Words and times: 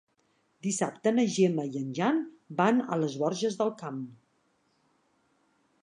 Dissabte 0.67 1.11
na 1.17 1.25
Gemma 1.35 1.65
i 1.73 1.77
en 1.81 1.91
Jan 1.99 2.23
van 2.63 2.81
a 2.95 2.99
les 3.03 3.19
Borges 3.25 3.59
del 3.61 3.73
Camp. 3.83 4.01